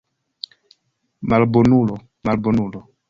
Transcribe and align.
Malbonulo, 1.29 1.95
malbonulo! 2.23 2.79